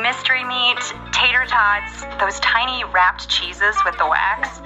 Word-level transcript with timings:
mystery 0.00 0.44
meat, 0.44 0.80
tater 1.12 1.44
tots, 1.46 2.04
those 2.18 2.40
tiny 2.40 2.84
wrapped 2.84 3.28
cheeses 3.28 3.76
with 3.84 3.96
the 3.98 4.06
wax. 4.06 4.60